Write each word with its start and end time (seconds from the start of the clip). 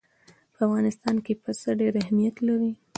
په 0.53 0.59
افغانستان 0.67 1.15
کې 1.25 1.33
پسه 1.43 1.69
ډېر 1.79 1.93
اهمیت 2.03 2.35
لري. 2.47 2.71